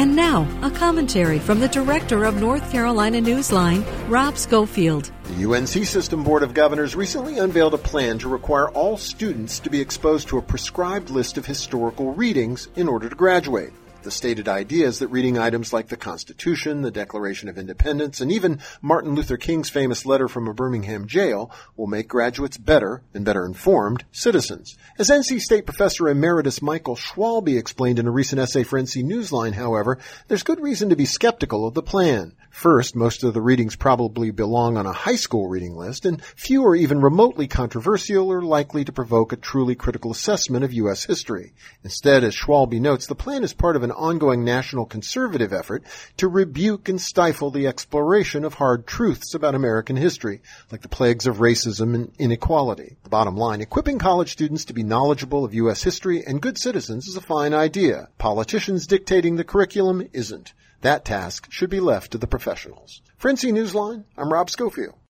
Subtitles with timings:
[0.00, 5.12] And now, a commentary from the director of North Carolina Newsline, Rob Schofield.
[5.24, 9.68] The UNC System Board of Governors recently unveiled a plan to require all students to
[9.68, 13.74] be exposed to a prescribed list of historical readings in order to graduate.
[14.02, 18.32] The stated idea is that reading items like the Constitution, the Declaration of Independence, and
[18.32, 23.26] even Martin Luther King's famous letter from a Birmingham jail will make graduates better and
[23.26, 24.78] better informed citizens.
[24.98, 29.52] As NC State Professor Emeritus Michael Schwalbe explained in a recent essay for NC Newsline,
[29.52, 29.98] however,
[30.28, 32.32] there's good reason to be skeptical of the plan.
[32.50, 36.66] First, most of the readings probably belong on a high school reading list, and few
[36.66, 41.04] are even remotely controversial or likely to provoke a truly critical assessment of U.S.
[41.04, 41.54] history.
[41.84, 45.84] Instead, as Schwalbe notes, the plan is part of an ongoing national conservative effort
[46.16, 51.28] to rebuke and stifle the exploration of hard truths about American history, like the plagues
[51.28, 52.96] of racism and inequality.
[53.04, 55.84] The bottom line, equipping college students to be knowledgeable of U.S.
[55.84, 58.08] history and good citizens is a fine idea.
[58.18, 60.52] Politicians dictating the curriculum isn't.
[60.82, 63.02] That task should be left to the professionals.
[63.18, 64.94] For NC Newsline, I'm Rob Schofield.